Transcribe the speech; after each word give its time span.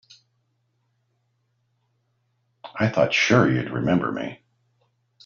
I 2.75 2.89
thought 2.89 3.13
sure 3.13 3.47
you'd 3.47 3.69
remember 3.69 4.11
me. 4.11 4.41